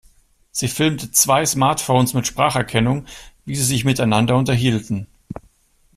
[0.49, 3.05] Sie filmte zwei Smartphones mit Spracherkennung,
[3.45, 5.05] wie sie sich miteinander unterhielten.